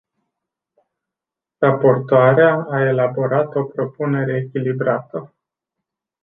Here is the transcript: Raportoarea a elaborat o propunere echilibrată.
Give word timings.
Raportoarea 1.65 2.55
a 2.71 2.79
elaborat 2.81 3.55
o 3.55 3.63
propunere 3.67 4.37
echilibrată. 4.39 5.33